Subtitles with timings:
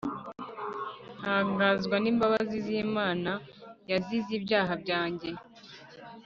[1.19, 3.31] Ntanganzwa n’imbabazi z’imana
[3.89, 5.29] yazize ibyaha byanjye